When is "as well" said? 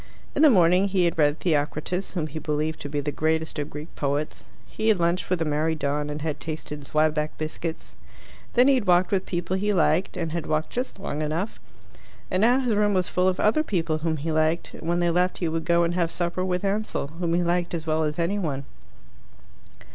17.75-18.01